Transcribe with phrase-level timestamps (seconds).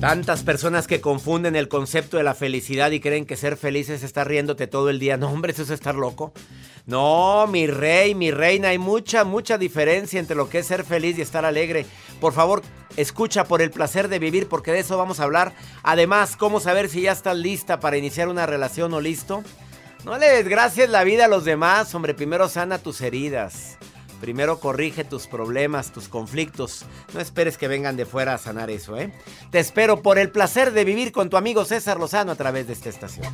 [0.00, 4.02] Tantas personas que confunden el concepto de la felicidad y creen que ser feliz es
[4.02, 5.18] estar riéndote todo el día.
[5.18, 6.32] No, hombre, eso es estar loco.
[6.86, 11.18] No, mi rey, mi reina, hay mucha, mucha diferencia entre lo que es ser feliz
[11.18, 11.84] y estar alegre.
[12.18, 12.62] Por favor,
[12.96, 15.52] escucha por el placer de vivir, porque de eso vamos a hablar.
[15.82, 19.44] Además, cómo saber si ya estás lista para iniciar una relación o listo.
[20.06, 22.14] No le desgracies la vida a los demás, hombre.
[22.14, 23.76] Primero sana tus heridas.
[24.20, 26.84] Primero corrige tus problemas, tus conflictos.
[27.14, 29.12] No esperes que vengan de fuera a sanar eso, ¿eh?
[29.50, 32.74] Te espero por el placer de vivir con tu amigo César Lozano a través de
[32.74, 33.26] esta estación.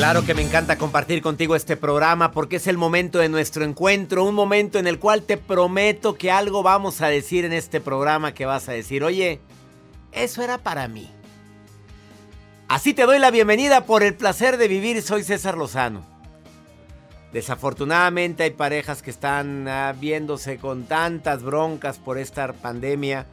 [0.00, 4.24] Claro que me encanta compartir contigo este programa porque es el momento de nuestro encuentro,
[4.24, 8.32] un momento en el cual te prometo que algo vamos a decir en este programa
[8.32, 9.40] que vas a decir, oye,
[10.12, 11.10] eso era para mí.
[12.68, 16.04] Así te doy la bienvenida por el placer de vivir, soy César Lozano.
[17.32, 23.26] Desafortunadamente hay parejas que están ah, viéndose con tantas broncas por esta pandemia,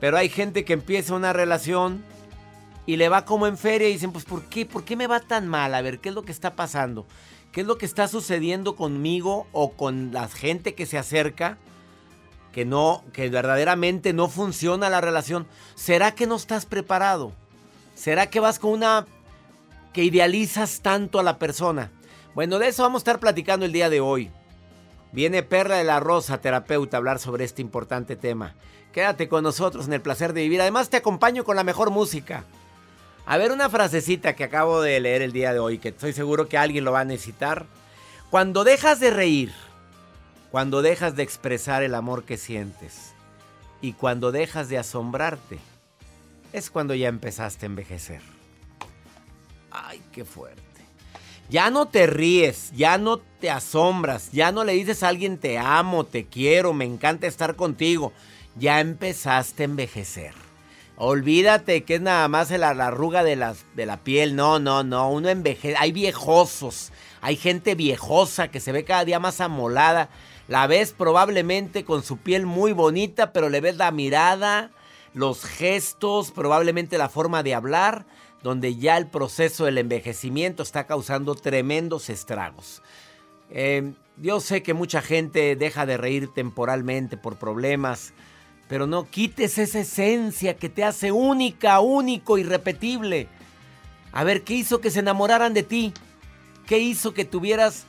[0.00, 2.04] pero hay gente que empieza una relación
[2.86, 4.64] y le va como en feria y dicen, pues ¿por qué?
[4.64, 5.74] ¿Por qué me va tan mal?
[5.74, 7.06] A ver, ¿qué es lo que está pasando?
[7.52, 11.58] ¿Qué es lo que está sucediendo conmigo o con la gente que se acerca?
[12.58, 15.46] Que no, que verdaderamente no funciona la relación.
[15.76, 17.30] ¿Será que no estás preparado?
[17.94, 19.06] ¿Será que vas con una
[19.92, 21.92] que idealizas tanto a la persona?
[22.34, 24.32] Bueno, de eso vamos a estar platicando el día de hoy.
[25.12, 28.56] Viene Perla de la Rosa, terapeuta, a hablar sobre este importante tema.
[28.92, 30.60] Quédate con nosotros en el placer de vivir.
[30.60, 32.44] Además te acompaño con la mejor música.
[33.24, 36.48] A ver, una frasecita que acabo de leer el día de hoy, que estoy seguro
[36.48, 37.66] que alguien lo va a necesitar.
[38.30, 39.52] Cuando dejas de reír,
[40.50, 43.12] cuando dejas de expresar el amor que sientes
[43.80, 45.58] y cuando dejas de asombrarte,
[46.52, 48.22] es cuando ya empezaste a envejecer.
[49.70, 50.62] Ay, qué fuerte.
[51.50, 55.58] Ya no te ríes, ya no te asombras, ya no le dices a alguien te
[55.58, 58.12] amo, te quiero, me encanta estar contigo.
[58.56, 60.34] Ya empezaste a envejecer.
[60.96, 64.34] Olvídate que es nada más la, arruga de, de la piel.
[64.34, 65.10] No, no, no.
[65.10, 65.76] Uno envejece.
[65.78, 66.90] Hay viejosos.
[67.20, 70.08] Hay gente viejosa que se ve cada día más amolada.
[70.48, 74.70] La ves probablemente con su piel muy bonita, pero le ves la mirada,
[75.12, 78.06] los gestos, probablemente la forma de hablar,
[78.42, 82.82] donde ya el proceso del envejecimiento está causando tremendos estragos.
[83.50, 88.14] Eh, yo sé que mucha gente deja de reír temporalmente por problemas,
[88.68, 93.28] pero no quites esa esencia que te hace única, único, irrepetible.
[94.12, 95.92] A ver, ¿qué hizo que se enamoraran de ti?
[96.66, 97.84] ¿Qué hizo que tuvieras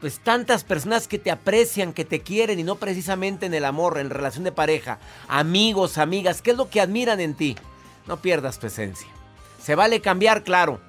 [0.00, 3.98] pues tantas personas que te aprecian, que te quieren y no precisamente en el amor,
[3.98, 4.98] en relación de pareja,
[5.28, 7.56] amigos, amigas, ¿qué es lo que admiran en ti?
[8.06, 9.08] No pierdas tu esencia.
[9.62, 10.80] Se vale cambiar, claro,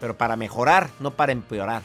[0.00, 1.82] pero para mejorar, no para empeorar.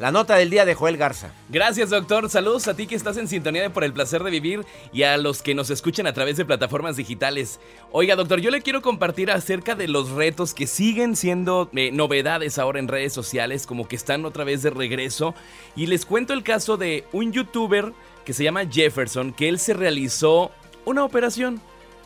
[0.00, 1.30] La nota del día de Joel Garza.
[1.50, 2.30] Gracias, doctor.
[2.30, 4.64] Saludos a ti que estás en sintonía de Por el placer de vivir
[4.94, 7.60] y a los que nos escuchan a través de plataformas digitales.
[7.92, 12.58] Oiga, doctor, yo le quiero compartir acerca de los retos que siguen siendo eh, novedades
[12.58, 15.34] ahora en redes sociales, como que están otra vez de regreso.
[15.76, 17.92] Y les cuento el caso de un youtuber
[18.24, 20.50] que se llama Jefferson, que él se realizó
[20.86, 21.60] una operación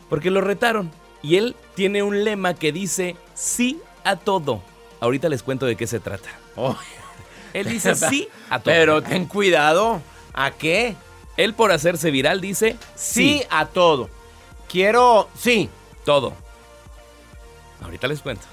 [0.09, 0.91] porque lo retaron.
[1.23, 4.61] Y él tiene un lema que dice sí a todo.
[4.99, 6.27] Ahorita les cuento de qué se trata.
[6.57, 6.75] Oh.
[7.55, 8.73] Él dice sí a todo.
[8.73, 10.01] Pero ten cuidado.
[10.33, 10.95] ¿A qué?
[11.37, 14.09] Él por hacerse viral dice Sí, a todo.
[14.67, 15.69] Quiero, sí.
[16.03, 16.33] todo.
[17.81, 18.45] Ahorita les cuento.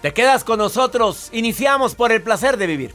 [0.00, 1.28] Te quedas con nosotros.
[1.32, 2.94] Iniciamos por el placer de vivir.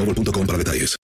[0.05, 0.95] boostmobile.com para detalles.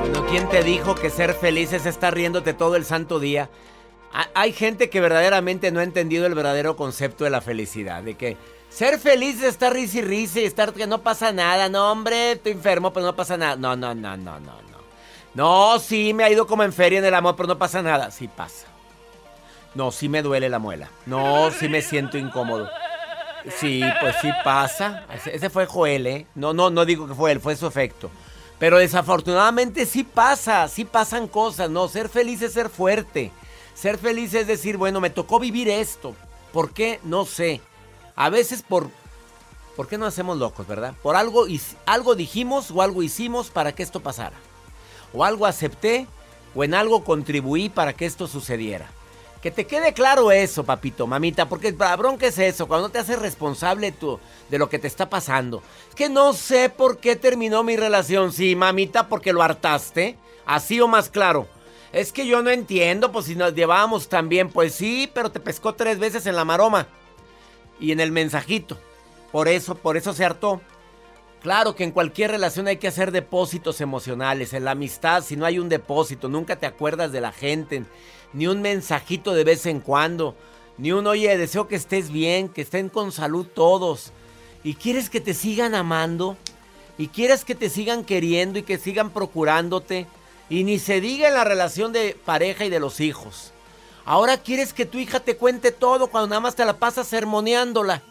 [0.00, 3.50] Bueno, ¿quién te dijo que ser feliz es estar riéndote todo el santo día?
[4.12, 8.14] Ha- Hay gente que verdaderamente no ha entendido el verdadero concepto de la felicidad, de
[8.14, 8.36] que
[8.70, 12.92] ser feliz es estar risa y estar que no pasa nada, no hombre, estoy enfermo,
[12.92, 13.56] pero no pasa nada.
[13.56, 14.67] No, no, no, no, no,
[15.34, 15.78] no.
[15.78, 18.10] Sí, me ha ido como en feria en el amor, pero no pasa nada.
[18.10, 18.66] Sí pasa.
[19.74, 20.90] No, sí me duele la muela.
[21.06, 22.68] No, sí me siento incómodo.
[23.56, 25.04] Sí, pues sí pasa.
[25.24, 26.26] Ese, fue Joel, ¿eh?
[26.34, 28.10] No, no, no digo que fue él, fue su efecto.
[28.58, 31.88] Pero desafortunadamente sí pasa, sí pasan cosas, ¿no?
[31.88, 33.30] Ser feliz es ser fuerte.
[33.74, 36.14] Ser feliz es decir, bueno, me tocó vivir esto.
[36.52, 36.98] ¿Por qué?
[37.04, 37.60] No sé.
[38.16, 38.90] A veces por...
[39.76, 40.94] ¿Por qué no hacemos locos, verdad?
[41.04, 41.46] Por algo,
[41.86, 44.34] algo dijimos o algo hicimos para que esto pasara.
[45.12, 46.06] O algo acepté
[46.54, 48.90] o en algo contribuí para que esto sucediera.
[49.42, 53.20] Que te quede claro eso, papito, mamita, porque la bronca es eso, cuando te haces
[53.20, 54.18] responsable tú
[54.50, 55.62] de lo que te está pasando.
[55.88, 58.32] Es que no sé por qué terminó mi relación.
[58.32, 60.16] Sí, mamita, porque lo hartaste.
[60.44, 61.46] Así o más claro.
[61.92, 65.40] Es que yo no entiendo, pues si nos llevábamos tan bien, pues sí, pero te
[65.40, 66.88] pescó tres veces en la maroma
[67.78, 68.78] y en el mensajito.
[69.30, 70.60] Por eso, por eso se hartó.
[71.40, 74.52] Claro que en cualquier relación hay que hacer depósitos emocionales.
[74.52, 77.84] En la amistad, si no hay un depósito, nunca te acuerdas de la gente,
[78.32, 80.34] ni un mensajito de vez en cuando,
[80.78, 84.12] ni un oye, deseo que estés bien, que estén con salud todos.
[84.64, 86.36] ¿Y quieres que te sigan amando?
[86.98, 90.06] ¿Y quieres que te sigan queriendo y que sigan procurándote?
[90.50, 93.52] Y ni se diga en la relación de pareja y de los hijos.
[94.04, 98.02] Ahora quieres que tu hija te cuente todo cuando nada más te la pasas sermoneándola.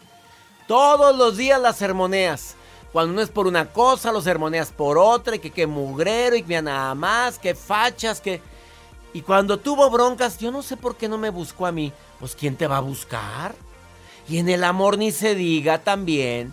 [0.66, 2.54] Todos los días la sermoneas.
[2.92, 6.42] Cuando no es por una cosa, lo sermoneas por otra, y que qué mugrero, y
[6.42, 8.40] que nada más, que fachas, que...
[9.12, 11.92] Y cuando tuvo broncas, yo no sé por qué no me buscó a mí.
[12.20, 13.54] Pues ¿quién te va a buscar?
[14.28, 16.52] Y en el amor ni se diga también.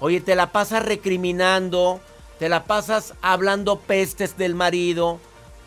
[0.00, 2.00] Oye, te la pasas recriminando,
[2.38, 5.18] te la pasas hablando pestes del marido,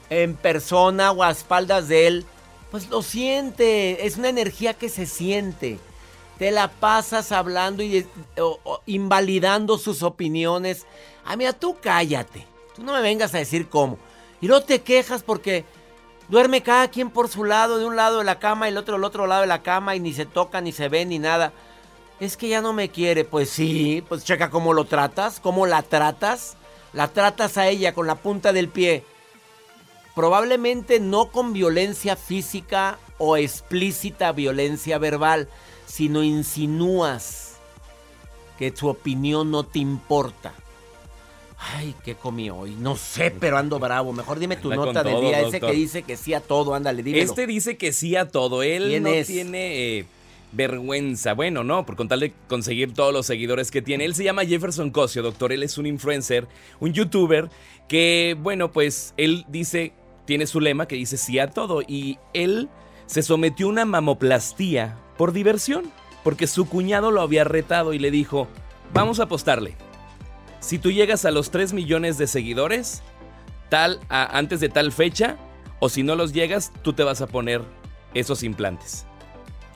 [0.09, 2.25] en persona o a espaldas de él.
[2.69, 5.79] Pues lo siente, es una energía que se siente.
[6.37, 8.05] Te la pasas hablando y
[8.85, 10.85] invalidando sus opiniones.
[11.25, 12.45] A mí, tú cállate.
[12.75, 13.97] Tú no me vengas a decir cómo.
[14.39, 15.65] Y no te quejas porque
[16.29, 18.95] duerme cada quien por su lado, de un lado de la cama y el otro
[18.95, 21.53] del otro lado de la cama y ni se toca, ni se ve, ni nada.
[22.19, 23.25] Es que ya no me quiere.
[23.25, 26.55] Pues sí, pues checa cómo lo tratas, cómo la tratas.
[26.93, 29.03] La tratas a ella con la punta del pie.
[30.13, 35.49] Probablemente no con violencia física o explícita violencia verbal
[35.97, 37.57] sino insinúas
[38.59, 40.53] que tu opinión no te importa.
[41.57, 42.75] Ay, ¿qué comí hoy?
[42.79, 44.13] No sé, pero ando bravo.
[44.13, 45.41] Mejor dime tu nota del día.
[45.41, 47.23] Ese que dice que sí a todo, ándale, dímelo.
[47.23, 48.61] Este dice que sí a todo.
[48.61, 50.05] Él no tiene eh,
[50.51, 51.33] vergüenza.
[51.33, 54.05] Bueno, no, por contarle conseguir todos los seguidores que tiene.
[54.05, 55.51] Él se llama Jefferson Cosio, doctor.
[55.51, 56.47] Él es un influencer,
[56.79, 57.49] un youtuber
[57.87, 59.93] que, bueno, pues él dice,
[60.25, 61.81] tiene su lema que dice sí a todo.
[61.81, 62.69] Y él
[63.07, 65.91] se sometió a una mamoplastía por diversión,
[66.23, 68.47] porque su cuñado lo había retado y le dijo,
[68.93, 69.75] vamos a apostarle.
[70.59, 73.01] Si tú llegas a los 3 millones de seguidores,
[73.69, 75.37] tal antes de tal fecha,
[75.79, 77.61] o si no los llegas, tú te vas a poner
[78.13, 79.05] esos implantes.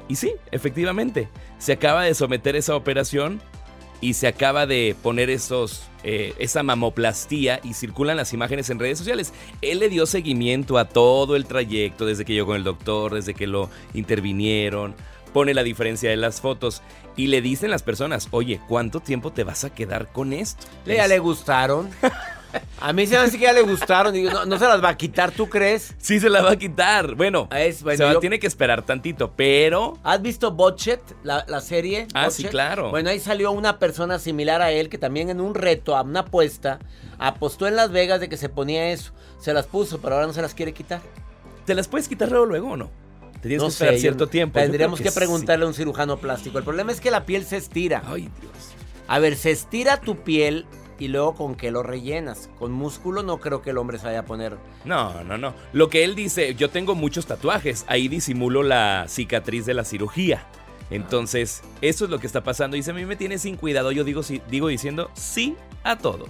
[0.08, 3.42] Y sí, efectivamente, se acaba de someter esa operación
[4.02, 8.98] y se acaba de poner esos, eh, esa mamoplastía y circulan las imágenes en redes
[8.98, 9.32] sociales.
[9.62, 13.36] Él le dio seguimiento a todo el trayecto desde que llegó con el doctor, desde
[13.36, 14.96] que lo intervinieron,
[15.34, 16.82] pone la diferencia de las fotos
[17.16, 20.66] y le dicen las personas, oye, ¿cuánto tiempo te vas a quedar con esto?
[20.86, 21.90] Le, ya le gustaron.
[22.80, 24.14] A mí se me hace que ya le gustaron.
[24.24, 25.96] no, se las va a quitar, ¿tú crees?
[25.98, 27.16] Sí, se las va a quitar.
[27.16, 29.98] Bueno, se tiene que esperar tantito, pero.
[30.04, 32.08] ¿Has visto Botchet, la, serie?
[32.14, 32.90] Ah, sí, claro.
[32.90, 36.22] Bueno, ahí salió una persona similar a él que también en un reto, a una
[36.22, 36.80] apuesta,
[37.20, 39.14] apostó en Las Vegas de que se ponía eso.
[39.40, 41.02] Se las puso, pero ahora no se las quiere quitar.
[41.66, 42.90] ¿Te las puedes quitar luego o no?
[43.42, 44.60] Tienes que esperar cierto tiempo.
[44.60, 46.58] Tendríamos que, preguntarle a un cirujano plástico.
[46.58, 48.04] El problema es que la piel se estira.
[48.06, 48.54] Ay, Dios.
[49.08, 50.66] A ver, se estira tu piel
[51.00, 52.50] y luego con qué lo rellenas.
[52.60, 54.58] Con músculo no creo que el hombre se vaya a poner.
[54.86, 55.56] No, no, no.
[55.74, 57.86] Lo que él dice, yo tengo muchos tatuajes.
[57.88, 60.46] Ahí disimulo la cicatriz de la cirugía.
[60.92, 62.78] Entonces, eso es lo que está pasando.
[62.78, 66.28] Y si a mí me tiene sin cuidado, yo digo, digo diciendo sí a todo.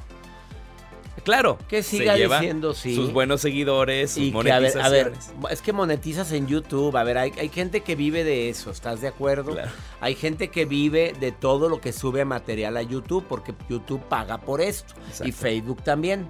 [1.23, 1.57] Claro.
[1.67, 2.95] Que siga diciendo sí.
[2.95, 5.13] Sus buenos seguidores, sus y a ver, a ver,
[5.49, 6.95] es que monetizas en YouTube.
[6.95, 9.55] A ver, hay, gente que vive de eso, ¿estás de acuerdo?
[9.99, 14.39] Hay gente que vive de todo lo que sube material a YouTube, porque YouTube paga
[14.39, 14.95] por esto.
[15.23, 16.27] Y Facebook también.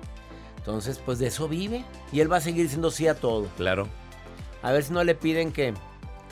[0.58, 1.86] Entonces, pues de eso vive.
[2.12, 3.48] Y él va a seguir diciendo sí a todo.
[3.58, 3.88] Claro.
[4.62, 5.74] A ver si no le piden que.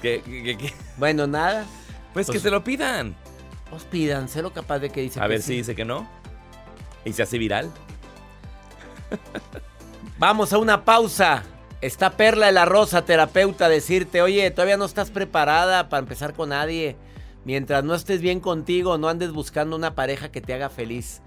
[0.01, 0.21] ¿Qué?
[0.23, 1.65] qué, Bueno, nada.
[2.13, 3.15] Pues, que pues se lo pidan.
[3.69, 6.07] Pues pidan, sé lo capaz de que dice a ver si dice que no.
[7.05, 7.71] Y se hace viral.
[10.19, 11.43] Vamos a una pausa.
[11.81, 16.33] Está Perla de la Rosa, terapeuta, a decirte, oye, todavía no estás preparada para empezar
[16.33, 16.97] con nadie.
[17.45, 21.21] Mientras no estés bien contigo, no andes buscando una pareja que te haga feliz.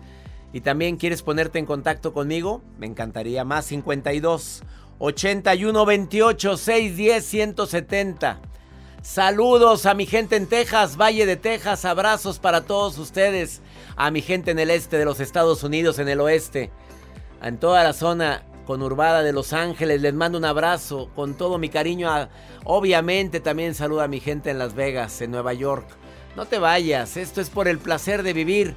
[0.52, 4.62] Y también quieres ponerte en contacto conmigo, me encantaría más 52
[4.98, 8.40] 81 28 610 170.
[9.00, 13.62] Saludos a mi gente en Texas, Valle de Texas, abrazos para todos ustedes,
[13.96, 16.70] a mi gente en el este de los Estados Unidos, en el oeste
[17.42, 20.00] en toda la zona conurbada de Los Ángeles.
[20.00, 22.10] Les mando un abrazo con todo mi cariño.
[22.64, 25.86] obviamente también saluda a mi gente en Las Vegas, en Nueva York.
[26.36, 28.74] No te vayas, esto es por el placer de vivir.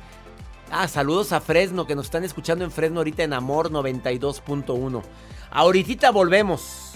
[0.71, 5.03] Ah, saludos a Fresno, que nos están escuchando en Fresno ahorita en Amor 92.1.
[5.51, 6.95] Ahorita volvemos.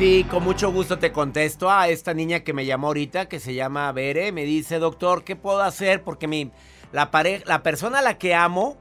[0.00, 3.52] Sí, con mucho gusto te contesto a esta niña que me llamó ahorita, que se
[3.52, 4.32] llama Bere.
[4.32, 6.02] Me dice, doctor, ¿qué puedo hacer?
[6.02, 6.50] Porque mi,
[6.90, 8.78] la, pareja, la persona a la que amo,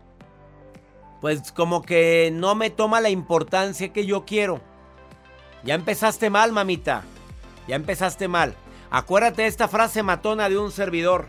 [1.19, 4.61] pues como que no me toma la importancia que yo quiero.
[5.65, 7.03] Ya empezaste mal, mamita.
[7.67, 8.55] Ya empezaste mal.
[8.89, 11.27] Acuérdate de esta frase matona de un servidor.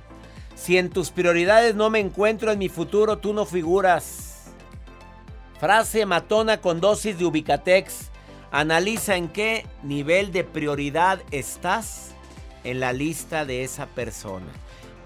[0.54, 4.52] Si en tus prioridades no me encuentro en mi futuro, tú no figuras.
[5.58, 8.09] Frase matona con dosis de Ubicatex.
[8.52, 12.14] Analiza en qué nivel de prioridad estás
[12.64, 14.46] en la lista de esa persona.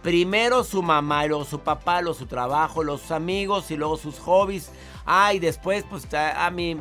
[0.02, 4.70] Primero su mamá, luego su papá, luego su trabajo, los amigos y luego sus hobbies.
[5.04, 6.76] Ah, y después, pues a mí,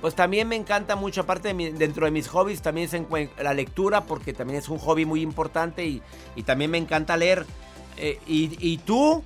[0.00, 4.02] pues también me encanta mucho, aparte de dentro de mis hobbies, también es la lectura,
[4.04, 6.02] porque también es un hobby muy importante y,
[6.44, 7.46] también me encanta leer.
[7.98, 9.22] Eh, y, y tú?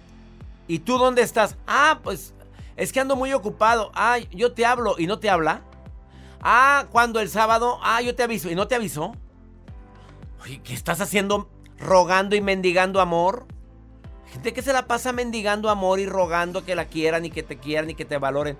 [0.68, 1.56] ¿Y tú dónde estás?
[1.66, 2.34] Ah, pues
[2.76, 3.90] es que ando muy ocupado.
[3.94, 5.62] Ah, yo te hablo y no te habla.
[6.40, 8.50] Ah, cuando el sábado, ah, yo te aviso.
[8.50, 9.12] ¿Y no te avisó?
[10.42, 13.46] Oye, ¿qué estás haciendo rogando y mendigando amor?
[14.26, 17.58] Gente que se la pasa mendigando amor y rogando que la quieran y que te
[17.58, 18.56] quieran y que te valoren.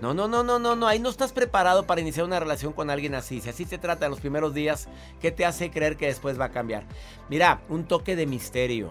[0.00, 0.86] No, no, no, no, no, no.
[0.86, 3.40] Ahí no estás preparado para iniciar una relación con alguien así.
[3.40, 4.88] Si así se trata en los primeros días,
[5.20, 6.84] ¿qué te hace creer que después va a cambiar?
[7.30, 8.90] Mira, un toque de misterio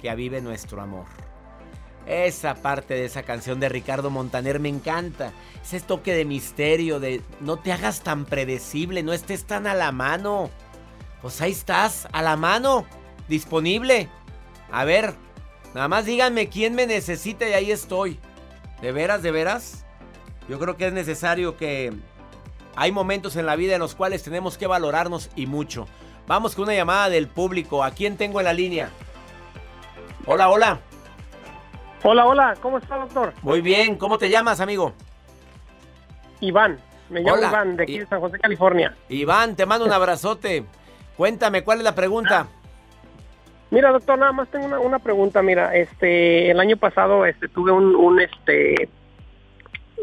[0.00, 1.06] que avive nuestro amor.
[2.08, 5.32] Esa parte de esa canción de Ricardo Montaner me encanta.
[5.62, 9.92] Ese toque de misterio, de no te hagas tan predecible, no estés tan a la
[9.92, 10.48] mano.
[11.20, 12.86] Pues ahí estás, a la mano,
[13.28, 14.08] disponible.
[14.72, 15.16] A ver,
[15.74, 18.18] nada más díganme quién me necesita y ahí estoy.
[18.80, 19.84] ¿De veras, de veras?
[20.48, 21.92] Yo creo que es necesario que...
[22.74, 25.86] Hay momentos en la vida en los cuales tenemos que valorarnos y mucho.
[26.26, 27.84] Vamos con una llamada del público.
[27.84, 28.90] ¿A quién tengo en la línea?
[30.24, 30.80] Hola, hola.
[32.02, 33.32] Hola, hola, ¿cómo está, doctor?
[33.42, 34.92] Muy bien, ¿cómo te llamas, amigo?
[36.40, 36.78] Iván,
[37.10, 38.94] me llamo Iván, de aquí de San José, California.
[39.08, 40.64] Iván, te mando un abrazote.
[41.16, 42.46] Cuéntame, ¿cuál es la pregunta?
[43.70, 45.42] Mira, doctor, nada más tengo una, pregunta.
[45.42, 48.88] Mira, este, el año pasado, este, tuve un, este,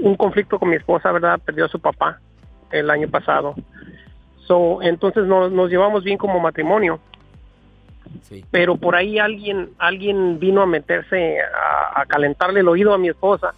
[0.01, 1.39] un conflicto con mi esposa, ¿verdad?
[1.43, 2.19] Perdió a su papá
[2.71, 3.55] el año pasado.
[4.45, 6.99] So, entonces nos, nos llevamos bien como matrimonio.
[8.51, 13.53] Pero por ahí alguien, alguien vino a meterse a, calentarle el oído a mi esposa,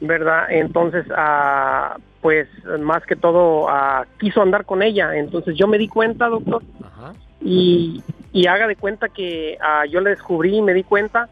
[0.00, 0.46] ¿verdad?
[0.50, 2.48] Entonces, ah, pues
[2.80, 5.16] más que todo ah, quiso andar con ella.
[5.16, 6.62] Entonces yo me di cuenta, doctor,
[7.40, 8.02] Y,
[8.48, 11.28] haga de cuenta que ah, yo le descubrí y me di cuenta,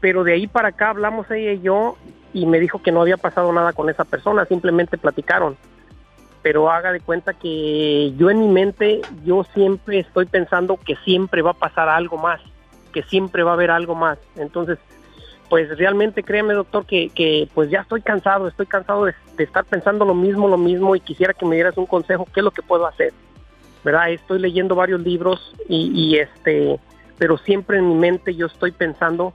[0.00, 1.96] pero de ahí para acá hablamos ella y yo
[2.32, 5.56] y me dijo que no había pasado nada con esa persona, simplemente platicaron
[6.48, 11.42] pero haga de cuenta que yo en mi mente, yo siempre estoy pensando que siempre
[11.42, 12.40] va a pasar algo más,
[12.90, 14.16] que siempre va a haber algo más.
[14.34, 14.78] Entonces,
[15.50, 19.66] pues realmente créeme doctor que, que pues ya estoy cansado, estoy cansado de, de estar
[19.66, 22.50] pensando lo mismo, lo mismo y quisiera que me dieras un consejo, qué es lo
[22.50, 23.12] que puedo hacer.
[23.84, 24.10] ¿Verdad?
[24.10, 26.80] Estoy leyendo varios libros y, y este,
[27.18, 29.34] pero siempre en mi mente yo estoy pensando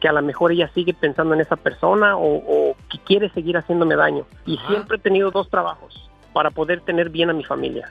[0.00, 3.58] que a lo mejor ella sigue pensando en esa persona o, o que quiere seguir
[3.58, 4.24] haciéndome daño.
[4.46, 7.90] Y siempre he tenido dos trabajos para poder tener bien a mi familia.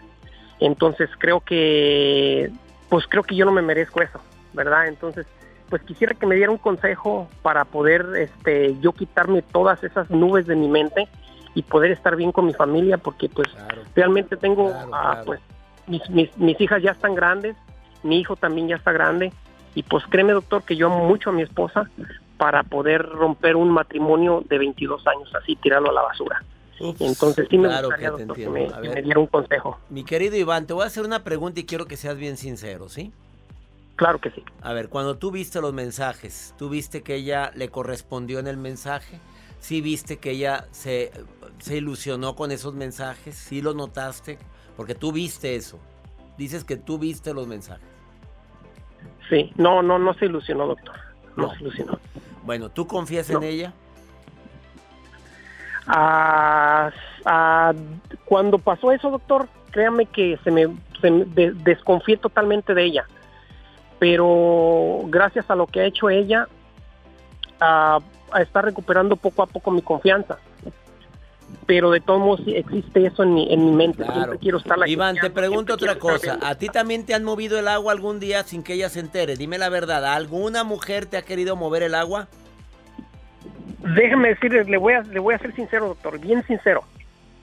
[0.60, 2.52] Entonces creo que,
[2.90, 4.20] pues creo que yo no me merezco eso,
[4.54, 4.88] ¿verdad?
[4.88, 5.26] Entonces,
[5.70, 10.46] pues quisiera que me diera un consejo para poder, este, yo quitarme todas esas nubes
[10.46, 11.08] de mi mente
[11.56, 13.48] y poder estar bien con mi familia, porque pues
[13.96, 15.40] realmente tengo, ah, pues
[15.88, 17.56] mis, mis, mis hijas ya están grandes,
[18.04, 19.32] mi hijo también ya está grande
[19.76, 21.90] y pues créeme doctor que yo amo mucho a mi esposa
[22.38, 26.44] para poder romper un matrimonio de 22 años así, tirarlo a la basura.
[26.80, 28.72] Entonces sí me claro gustaría que te doctor, que, entiendo.
[28.72, 28.96] me, A que ver.
[28.98, 29.80] me diera un consejo.
[29.90, 32.90] Mi querido Iván, te voy a hacer una pregunta y quiero que seas bien sincero,
[32.90, 33.12] ¿sí?
[33.96, 34.44] Claro que sí.
[34.62, 38.58] A ver, cuando tú viste los mensajes, ¿tú viste que ella le correspondió en el
[38.58, 39.20] mensaje?
[39.60, 41.12] ¿Sí viste que ella se,
[41.60, 43.36] se ilusionó con esos mensajes?
[43.36, 44.40] ¿Sí lo notaste?
[44.76, 45.80] Porque tú viste eso.
[46.38, 47.88] Dices que tú viste los mensajes.
[49.30, 50.96] Sí, no, no, no se ilusionó doctor,
[51.38, 51.54] no, No.
[51.56, 51.98] se ilusionó.
[52.44, 53.38] Bueno, ¿tú confías No.
[53.38, 53.74] en ella?
[55.88, 56.92] Ah,
[57.26, 57.74] ah,
[58.26, 60.68] cuando pasó eso, doctor, créame que se me,
[61.02, 63.06] se me de- desconfié totalmente de ella.
[64.00, 66.48] Pero gracias a lo que ha hecho ella,
[67.60, 68.00] ah,
[68.40, 70.38] está recuperando poco a poco mi confianza.
[71.66, 74.04] Pero de todos modos existe eso en mi, en mi mente.
[74.04, 76.40] Siempre quiero estar Iván, te pregunto otra cosa.
[76.42, 79.38] ¿A ti también te han movido el agua algún día sin que ella se entere?
[79.38, 80.04] Dime la verdad.
[80.14, 82.28] ¿Alguna mujer te ha querido mover el agua?
[83.84, 86.84] Déjeme decirle, le voy a, le voy a ser sincero, doctor, bien sincero.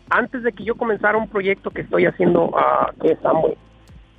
[0.08, 3.56] Antes de que yo comenzara un proyecto que estoy haciendo, ah, que es Amway,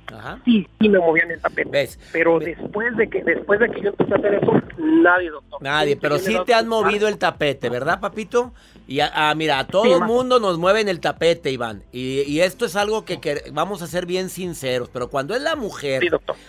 [0.06, 0.38] Ajá.
[0.44, 1.88] sí, sí me movían el tapete.
[2.12, 5.60] Pero después de que después de que yo empecé a hacer eso, nadie, doctor.
[5.62, 8.52] Nadie, pero sí te han movido el tapete, ¿verdad, papito?
[8.86, 11.82] Y a, a- mira, a todo Sí, el mundo nos mueven el tapete, Iván.
[11.92, 14.88] Y, y esto es algo que, que vamos a ser bien sinceros.
[14.90, 16.02] Pero cuando es la mujer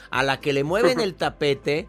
[0.09, 1.87] a la que le mueven el tapete,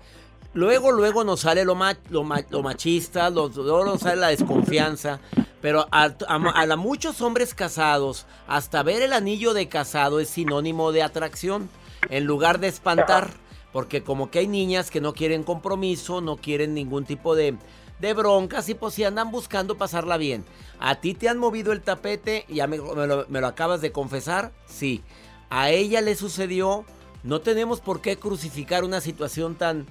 [0.55, 5.21] luego, luego nos sale lo, ma- lo, ma- lo machista, luego nos sale la desconfianza.
[5.61, 11.69] Pero a, muchos hombres casados, hasta ver el anillo de casado es sinónimo de atracción,
[12.11, 13.31] en lugar de espantar.
[13.73, 17.57] Porque como que hay niñas que no quieren compromiso, no quieren ningún tipo de,
[17.99, 20.45] de broncas y pues si andan buscando pasarla bien.
[20.79, 22.45] ¿A ti te han movido el tapete?
[22.49, 24.53] Ya me lo acabas de confesar.
[24.67, 25.03] Sí.
[25.51, 26.85] A ella le sucedió.
[27.25, 29.87] No tenemos por qué crucificar una situación tan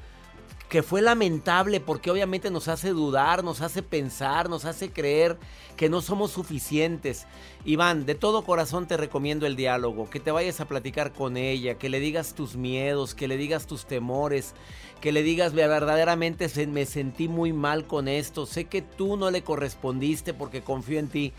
[0.74, 5.38] que fue lamentable porque obviamente nos hace dudar, nos hace pensar, nos hace creer
[5.78, 7.28] que no somos suficientes.
[7.64, 11.78] Iván, de todo corazón te recomiendo el diálogo, que te vayas a platicar con ella,
[11.78, 14.56] que le digas tus miedos, que le digas tus temores,
[15.00, 19.30] que le digas "Ve, verdaderamente me sentí muy mal con esto, sé que tú no
[19.30, 21.34] le correspondiste porque confío en ti.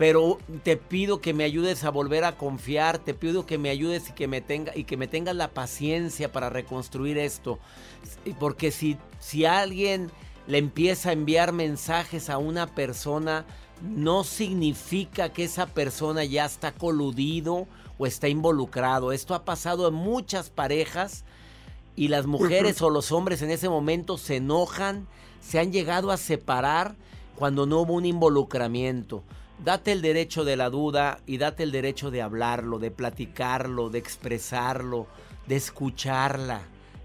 [0.00, 4.08] Pero te pido que me ayudes a volver a confiar, te pido que me ayudes
[4.08, 7.58] y que me tenga y que me tengas la paciencia para reconstruir esto.
[8.38, 10.10] Porque si, si alguien
[10.46, 13.44] le empieza a enviar mensajes a una persona,
[13.82, 17.66] no significa que esa persona ya está coludido
[17.98, 19.12] o está involucrado.
[19.12, 21.26] Esto ha pasado en muchas parejas
[21.94, 25.06] y las mujeres o los hombres en ese momento se enojan,
[25.42, 26.96] se han llegado a separar
[27.36, 29.24] cuando no hubo un involucramiento.
[29.64, 33.98] Date el derecho de la duda y date el derecho de hablarlo, de platicarlo, de
[33.98, 35.06] expresarlo,
[35.46, 36.62] de escucharla,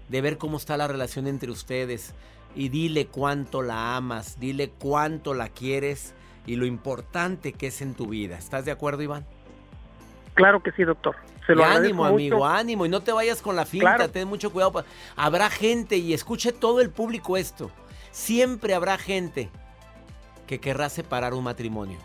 [0.08, 2.14] de ver cómo está la relación entre ustedes.
[2.54, 6.14] Y dile cuánto la amas, dile cuánto la quieres
[6.46, 8.38] y lo importante que es en tu vida.
[8.38, 9.26] ¿Estás de acuerdo, Iván?
[10.32, 11.16] Claro que sí, doctor.
[11.46, 12.14] Se lo Y ánimo, mucho.
[12.14, 12.86] amigo, ánimo.
[12.86, 14.10] Y no te vayas con la finta, Claro.
[14.10, 14.82] ten mucho cuidado.
[15.16, 17.70] Habrá gente, y escuche todo el público esto.
[18.10, 19.50] Siempre habrá gente
[20.46, 21.98] que querrá separar un matrimonio.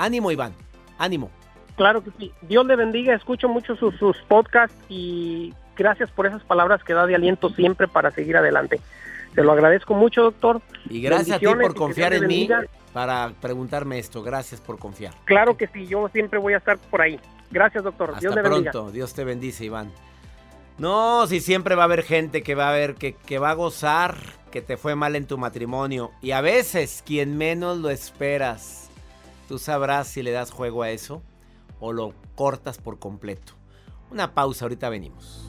[0.00, 0.54] Ánimo, Iván,
[0.98, 1.30] ánimo.
[1.76, 2.32] Claro que sí.
[2.42, 7.06] Dios le bendiga, escucho mucho sus, sus podcasts y gracias por esas palabras que da
[7.06, 8.80] de aliento siempre para seguir adelante.
[9.34, 10.62] Se lo agradezco mucho, doctor.
[10.88, 12.48] Y gracias a ti por confiar en mí
[12.92, 14.22] para preguntarme esto.
[14.22, 15.14] Gracias por confiar.
[15.24, 17.20] Claro que sí, yo siempre voy a estar por ahí.
[17.50, 18.18] Gracias, doctor.
[18.18, 18.72] Dios le bendiga.
[18.72, 18.90] pronto.
[18.90, 19.92] Dios te bendice, Iván.
[20.78, 23.54] No, si siempre va a haber gente que va a ver que, que va a
[23.54, 24.16] gozar
[24.50, 26.10] que te fue mal en tu matrimonio.
[26.22, 28.79] Y a veces, quien menos lo esperas,
[29.50, 31.22] tú sabrás si le das juego a eso
[31.80, 33.54] o lo cortas por completo.
[34.12, 35.48] Una pausa, ahorita venimos.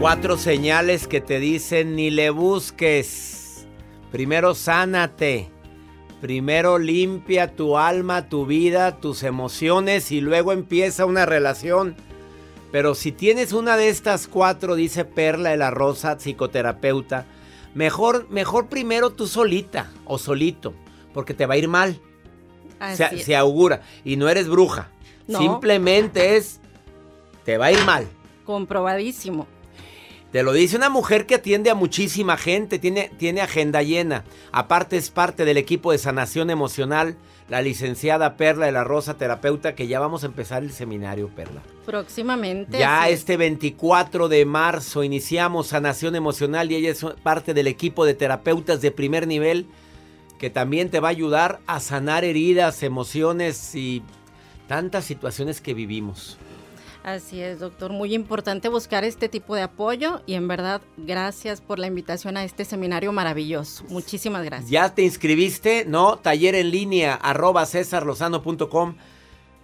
[0.00, 3.66] Cuatro señales que te dicen ni le busques.
[4.10, 5.50] Primero sánate.
[6.22, 11.96] Primero limpia tu alma, tu vida, tus emociones y luego empieza una relación.
[12.72, 17.26] Pero si tienes una de estas cuatro, dice Perla de la Rosa, psicoterapeuta,
[17.74, 20.72] mejor, mejor primero tú solita o solito,
[21.12, 22.00] porque te va a ir mal.
[22.94, 23.82] Se, se augura.
[24.02, 24.88] Y no eres bruja.
[25.28, 25.40] No.
[25.40, 26.58] Simplemente es,
[27.44, 28.08] te va a ir mal.
[28.46, 29.46] Comprobadísimo.
[30.32, 34.24] Te lo dice una mujer que atiende a muchísima gente, tiene, tiene agenda llena.
[34.52, 37.16] Aparte es parte del equipo de sanación emocional,
[37.48, 41.62] la licenciada Perla de la Rosa, terapeuta, que ya vamos a empezar el seminario, Perla.
[41.84, 42.78] Próximamente.
[42.78, 48.14] Ya este 24 de marzo iniciamos sanación emocional y ella es parte del equipo de
[48.14, 49.66] terapeutas de primer nivel
[50.38, 54.02] que también te va a ayudar a sanar heridas, emociones y
[54.68, 56.38] tantas situaciones que vivimos.
[57.02, 57.92] Así es, doctor.
[57.92, 62.44] Muy importante buscar este tipo de apoyo y en verdad, gracias por la invitación a
[62.44, 63.84] este seminario maravilloso.
[63.88, 64.70] Muchísimas gracias.
[64.70, 65.84] ¿Ya te inscribiste?
[65.86, 67.66] No, taller en línea, arroba.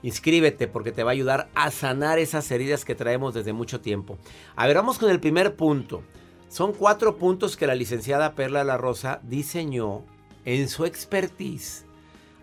[0.03, 4.18] Inscríbete porque te va a ayudar a sanar esas heridas que traemos desde mucho tiempo.
[4.55, 6.03] A ver, vamos con el primer punto.
[6.49, 10.05] Son cuatro puntos que la licenciada Perla La Rosa diseñó
[10.44, 11.87] en su expertise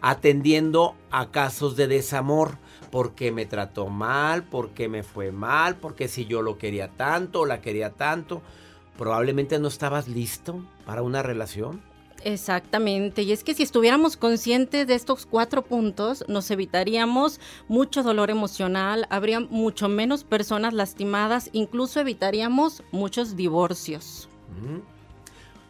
[0.04, 2.58] atendiendo a casos de desamor.
[2.94, 7.46] Porque me trató mal, porque me fue mal, porque si yo lo quería tanto o
[7.48, 8.44] la quería tanto,
[9.00, 11.82] probablemente no estabas listo para una relación.
[12.24, 18.30] Exactamente, y es que si estuviéramos conscientes de estos cuatro puntos, nos evitaríamos mucho dolor
[18.30, 24.30] emocional, habría mucho menos personas lastimadas, incluso evitaríamos muchos divorcios.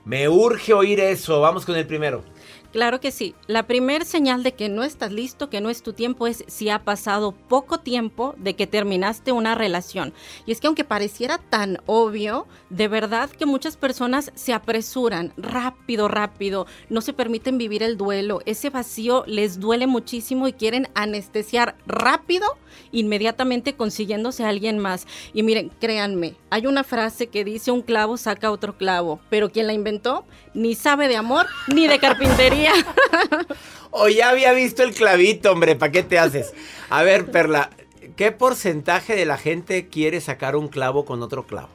[0.04, 1.40] Me urge oír eso.
[1.40, 2.26] Vamos con el primero.
[2.74, 3.36] Claro que sí.
[3.46, 6.70] La primer señal de que no estás listo, que no es tu tiempo, es si
[6.70, 10.12] ha pasado poco tiempo de que terminaste una relación.
[10.48, 16.08] Y es que aunque pareciera tan obvio, de verdad que muchas personas se apresuran rápido,
[16.08, 18.42] rápido, no se permiten vivir el duelo.
[18.48, 22.48] Ese vacío les duele muchísimo y quieren anestesiar rápido,
[22.92, 25.06] inmediatamente consiguiéndose a alguien más.
[25.32, 29.68] Y miren, créanme, hay una frase que dice un clavo saca otro clavo, pero quien
[29.68, 32.63] la inventó ni sabe de amor ni de carpintería.
[33.92, 36.54] O ya había visto el clavito, hombre, ¿para qué te haces?
[36.90, 37.70] A ver, Perla,
[38.16, 41.70] ¿qué porcentaje de la gente quiere sacar un clavo con otro clavo?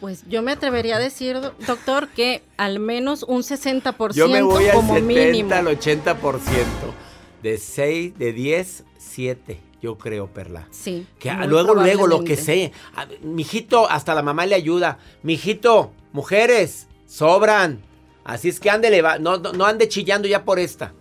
[0.00, 4.42] Pues yo me atrevería a decir, do- doctor, que al menos un 60% Yo me
[4.42, 5.54] voy al como 70, mínimo.
[5.54, 6.40] al 80%.
[7.42, 10.66] De 6, de 10, 7, yo creo, Perla.
[10.70, 11.06] Sí.
[11.18, 12.72] Que luego, luego, lo que sé.
[13.22, 14.98] Mijito, hasta la mamá le ayuda.
[15.22, 17.80] Mijito, mujeres, sobran.
[18.24, 20.94] Así es que ándele, va- no, no, ande chillando ya por esta.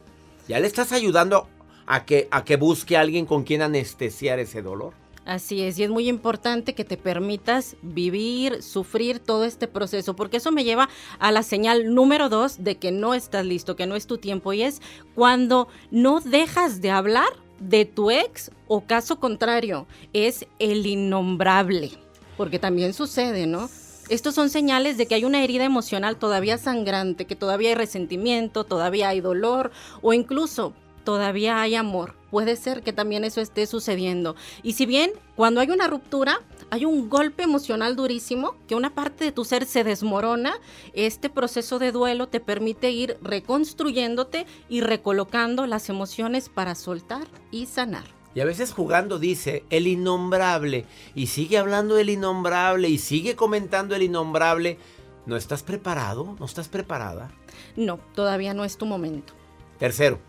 [0.47, 1.47] Ya le estás ayudando
[1.85, 4.93] a que, a que busque a alguien con quien anestesiar ese dolor.
[5.25, 10.35] Así es, y es muy importante que te permitas vivir, sufrir todo este proceso, porque
[10.35, 13.95] eso me lleva a la señal número dos de que no estás listo, que no
[13.95, 14.81] es tu tiempo, y es
[15.15, 21.91] cuando no dejas de hablar de tu ex o caso contrario, es el innombrable,
[22.35, 23.69] porque también sucede, ¿no?
[24.09, 28.65] Estos son señales de que hay una herida emocional todavía sangrante, que todavía hay resentimiento,
[28.65, 32.15] todavía hay dolor o incluso todavía hay amor.
[32.29, 34.35] Puede ser que también eso esté sucediendo.
[34.61, 39.23] Y si bien cuando hay una ruptura, hay un golpe emocional durísimo, que una parte
[39.25, 40.55] de tu ser se desmorona,
[40.93, 47.67] este proceso de duelo te permite ir reconstruyéndote y recolocando las emociones para soltar y
[47.67, 48.22] sanar.
[48.35, 53.95] Y a veces jugando dice el innombrable y sigue hablando del innombrable y sigue comentando
[53.95, 54.77] el innombrable.
[55.25, 56.35] ¿No estás preparado?
[56.39, 57.31] ¿No estás preparada?
[57.75, 59.33] No, todavía no es tu momento.
[59.77, 60.19] Tercero,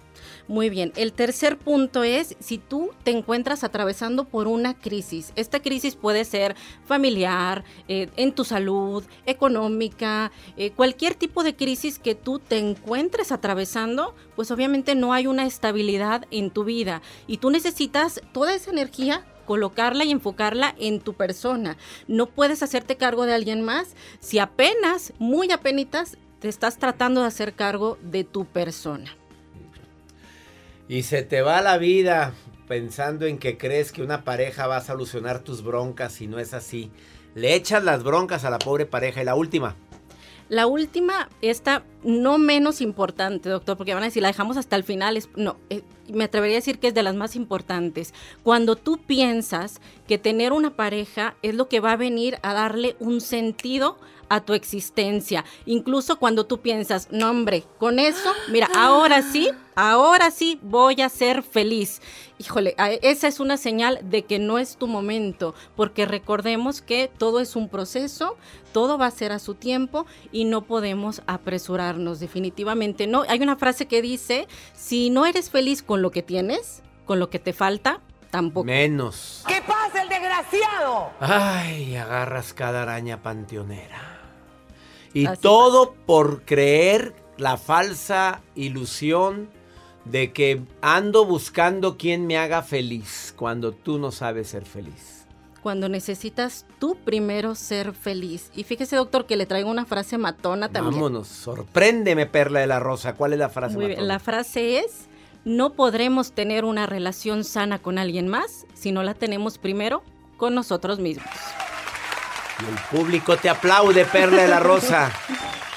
[0.46, 5.32] muy bien, el tercer punto es si tú te encuentras atravesando por una crisis.
[5.36, 6.54] Esta crisis puede ser
[6.84, 13.32] familiar, eh, en tu salud, económica, eh, cualquier tipo de crisis que tú te encuentres
[13.32, 18.70] atravesando, pues obviamente no hay una estabilidad en tu vida y tú necesitas toda esa
[18.70, 21.76] energía colocarla y enfocarla en tu persona.
[22.06, 27.28] No puedes hacerte cargo de alguien más si apenas, muy apenas, te estás tratando de
[27.28, 29.16] hacer cargo de tu persona.
[30.88, 32.34] Y se te va la vida
[32.68, 36.52] pensando en que crees que una pareja va a solucionar tus broncas y no es
[36.52, 36.90] así.
[37.34, 39.22] Le echas las broncas a la pobre pareja.
[39.22, 39.76] Y la última.
[40.50, 44.84] La última, esta no menos importante, doctor, porque van a decir, la dejamos hasta el
[44.84, 45.16] final.
[45.16, 45.80] Es, no, eh,
[46.12, 48.12] me atrevería a decir que es de las más importantes.
[48.42, 52.94] Cuando tú piensas que tener una pareja es lo que va a venir a darle
[53.00, 55.44] un sentido a tu existencia.
[55.66, 61.08] Incluso cuando tú piensas, no hombre, con eso, mira, ahora sí, ahora sí voy a
[61.08, 62.00] ser feliz.
[62.38, 67.40] Híjole, esa es una señal de que no es tu momento, porque recordemos que todo
[67.40, 68.36] es un proceso,
[68.72, 73.22] todo va a ser a su tiempo y no podemos apresurarnos, definitivamente no.
[73.28, 77.30] Hay una frase que dice, si no eres feliz con lo que tienes, con lo
[77.30, 78.64] que te falta, tampoco.
[78.64, 79.44] Menos.
[79.46, 81.12] ¿Qué pasa el desgraciado?
[81.20, 84.13] Ay, agarras cada araña panteonera.
[85.14, 89.48] Y todo por creer la falsa ilusión
[90.04, 95.26] de que ando buscando quien me haga feliz cuando tú no sabes ser feliz.
[95.62, 98.50] Cuando necesitas tú primero ser feliz.
[98.54, 100.94] Y fíjese, doctor, que le traigo una frase matona también.
[100.94, 103.14] Vámonos, sorpréndeme, Perla de la Rosa.
[103.14, 104.06] ¿Cuál es la frase Muy Bien.
[104.06, 105.06] La frase es,
[105.46, 110.02] no podremos tener una relación sana con alguien más si no la tenemos primero
[110.36, 111.30] con nosotros mismos.
[112.60, 115.12] Y el público te aplaude, Perla de la Rosa.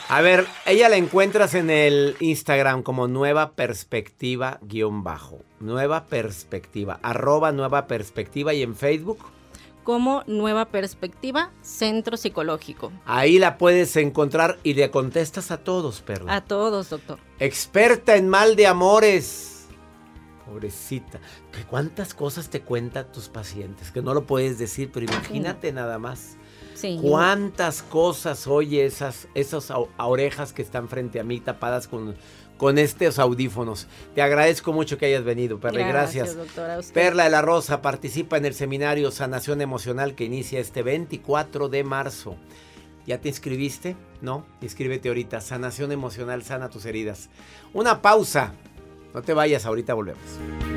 [0.10, 5.40] A ver, ella la encuentras en el Instagram como Nueva Perspectiva guion bajo.
[5.60, 9.20] Nueva Perspectiva, arroba Nueva Perspectiva y en Facebook.
[9.84, 12.94] Como Nueva Perspectiva Centro Psicológico.
[13.06, 16.36] Ahí la puedes encontrar y le contestas a todos, Perla.
[16.36, 17.20] A todos, doctor.
[17.40, 19.68] Experta en mal de amores.
[20.46, 21.20] Pobrecita.
[21.70, 23.92] ¿Cuántas cosas te cuentan tus pacientes?
[23.92, 26.38] Que no lo puedes decir, pero imagínate nada más.
[27.02, 32.16] ¿Cuántas cosas oye esas, esas orejas que están frente a mí tapadas con,
[32.58, 33.88] con estos audífonos?
[34.16, 36.36] Te agradezco mucho que hayas venido, Perla, gracias.
[36.56, 36.92] gracias.
[36.92, 41.84] Perla de la Rosa participa en el seminario Sanación Emocional que inicia este 24 de
[41.84, 42.36] marzo.
[43.08, 43.96] ¿Ya te inscribiste?
[44.22, 45.40] No, inscríbete ahorita.
[45.40, 47.30] Sanación Emocional, sana tus heridas.
[47.74, 48.54] Una pausa.
[49.13, 50.77] No te vayas, ahorita volvemos.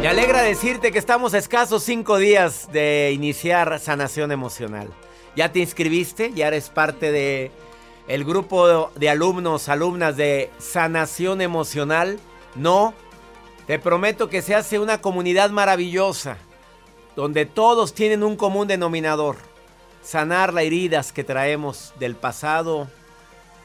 [0.00, 4.88] Me alegra decirte que estamos escasos cinco días de iniciar sanación emocional.
[5.36, 6.32] ¿Ya te inscribiste?
[6.32, 7.50] ¿Ya eres parte de
[8.08, 12.18] el grupo de alumnos, alumnas de sanación emocional?
[12.54, 12.94] No.
[13.66, 16.38] Te prometo que se hace una comunidad maravillosa,
[17.14, 19.36] donde todos tienen un común denominador.
[20.02, 22.88] Sanar las heridas que traemos del pasado,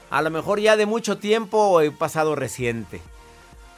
[0.09, 2.99] a lo mejor ya de mucho tiempo o el pasado reciente.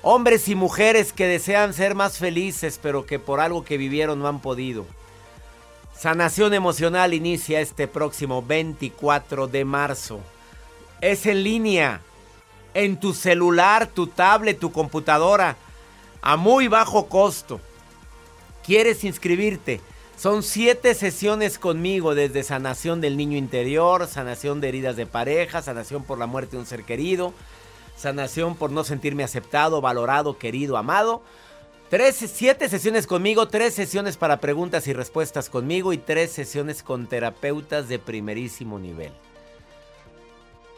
[0.09, 4.29] Hombres y mujeres que desean ser más felices, pero que por algo que vivieron no
[4.29, 4.85] han podido.
[5.93, 10.21] Sanación emocional inicia este próximo 24 de marzo.
[11.01, 11.99] Es en línea,
[12.73, 15.57] en tu celular, tu tablet, tu computadora,
[16.21, 17.59] a muy bajo costo.
[18.65, 19.81] ¿Quieres inscribirte?
[20.17, 26.05] Son siete sesiones conmigo desde sanación del niño interior, sanación de heridas de pareja, sanación
[26.05, 27.33] por la muerte de un ser querido,
[27.97, 31.21] sanación por no sentirme aceptado, valorado, querido, amado.
[31.89, 37.07] Tres, siete sesiones conmigo, tres sesiones para preguntas y respuestas conmigo y tres sesiones con
[37.07, 39.11] terapeutas de primerísimo nivel.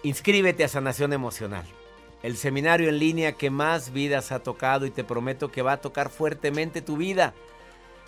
[0.03, 1.65] Inscríbete a Sanación Emocional,
[2.24, 5.82] el seminario en línea que más vidas ha tocado y te prometo que va a
[5.82, 7.34] tocar fuertemente tu vida.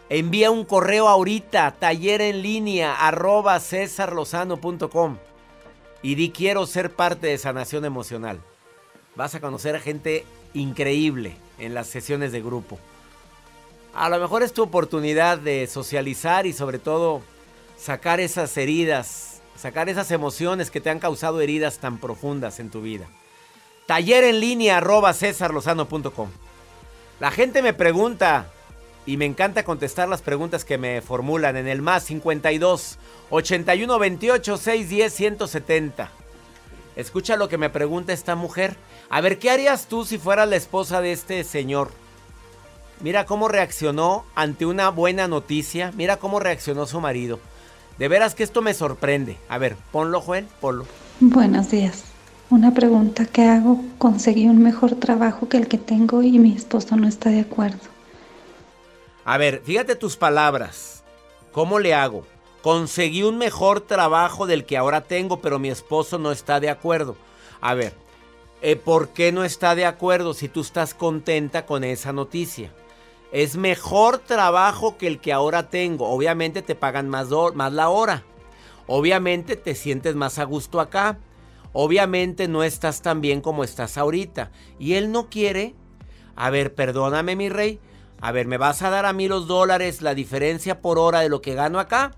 [0.08, 5.18] Envía un correo ahorita, taller en línea, arroba cesarlozano.com
[6.04, 8.42] y di quiero ser parte de Sanación Emocional.
[9.16, 12.80] Vas a conocer a gente increíble en las sesiones de grupo.
[13.94, 17.22] A lo mejor es tu oportunidad de socializar y sobre todo
[17.78, 22.82] sacar esas heridas, sacar esas emociones que te han causado heridas tan profundas en tu
[22.82, 23.08] vida.
[23.86, 26.30] Taller en línea arroba cesarlozano.com.
[27.20, 28.48] La gente me pregunta
[29.06, 32.98] y me encanta contestar las preguntas que me formulan en el más 52
[33.30, 36.21] 81 28 610 170.
[37.02, 38.78] Escucha lo que me pregunta esta mujer.
[39.10, 41.92] A ver, ¿qué harías tú si fueras la esposa de este señor?
[43.02, 45.92] Mira cómo reaccionó ante una buena noticia.
[45.96, 47.40] Mira cómo reaccionó su marido.
[47.98, 49.38] De veras que esto me sorprende.
[49.50, 50.86] A ver, ponlo, Joel, ponlo.
[51.20, 52.04] Buenos días.
[52.52, 53.84] Una pregunta que hago.
[53.98, 57.80] Conseguí un mejor trabajo que el que tengo y mi esposo no está de acuerdo.
[59.26, 61.04] A ver, fíjate tus palabras.
[61.52, 62.26] ¿Cómo le hago?
[62.62, 67.16] Conseguí un mejor trabajo del que ahora tengo, pero mi esposo no está de acuerdo.
[67.60, 67.94] A ver,
[68.62, 72.72] eh, ¿por qué no está de acuerdo si tú estás contenta con esa noticia?
[73.32, 76.10] Es mejor trabajo que el que ahora tengo.
[76.10, 78.24] Obviamente te pagan más, más la hora.
[78.86, 81.18] Obviamente te sientes más a gusto acá.
[81.74, 84.52] Obviamente no estás tan bien como estás ahorita.
[84.78, 85.74] Y él no quiere.
[86.36, 87.80] A ver, perdóname mi rey.
[88.20, 91.30] A ver, ¿me vas a dar a mí los dólares, la diferencia por hora de
[91.30, 92.12] lo que gano acá?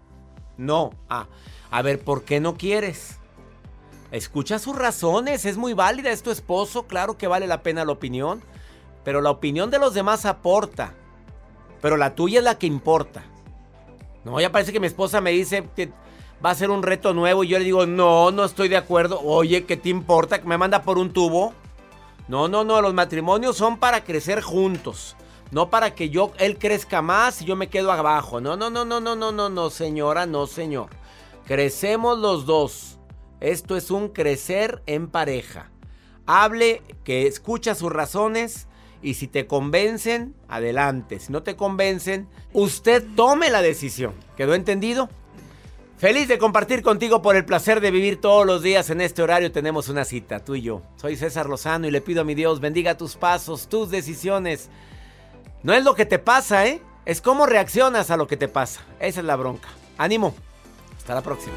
[0.57, 0.91] No.
[1.09, 1.27] Ah,
[1.71, 3.17] a ver, ¿por qué no quieres?
[4.11, 7.93] Escucha sus razones, es muy válida, es tu esposo, claro que vale la pena la
[7.93, 8.43] opinión,
[9.03, 10.93] pero la opinión de los demás aporta,
[11.81, 13.23] pero la tuya es la que importa.
[14.23, 15.91] No, ya parece que mi esposa me dice que
[16.45, 19.19] va a ser un reto nuevo y yo le digo, no, no estoy de acuerdo.
[19.21, 20.39] Oye, ¿qué te importa?
[20.39, 21.53] ¿Que me manda por un tubo?
[22.27, 25.15] No, no, no, los matrimonios son para crecer juntos.
[25.53, 28.41] No para que yo, él crezca más y yo me quedo abajo.
[28.41, 30.89] No, no, no, no, no, no, no, no, señora, no, señor.
[31.45, 32.97] Crecemos los dos.
[33.39, 35.69] Esto es un crecer en pareja.
[36.25, 38.67] Hable, que escucha sus razones
[39.03, 41.19] y si te convencen, adelante.
[41.19, 44.15] Si no te convencen, usted tome la decisión.
[44.35, 45.07] ¿Quedó entendido?
[45.97, 49.51] Feliz de compartir contigo por el placer de vivir todos los días en este horario.
[49.51, 50.81] Tenemos una cita, tú y yo.
[50.95, 54.71] Soy César Lozano y le pido a mi Dios bendiga tus pasos, tus decisiones.
[55.63, 56.81] No es lo que te pasa, ¿eh?
[57.05, 58.81] Es cómo reaccionas a lo que te pasa.
[58.99, 59.69] Esa es la bronca.
[59.97, 60.35] Ánimo.
[60.97, 61.53] Hasta la próxima.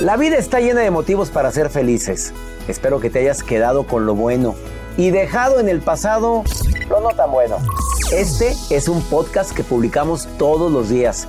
[0.00, 2.32] La vida está llena de motivos para ser felices.
[2.66, 4.54] Espero que te hayas quedado con lo bueno.
[4.96, 6.42] y dejado en el pasado
[6.88, 7.58] lo no tan bueno.
[8.12, 11.28] Este es un podcast que publicamos todos los días,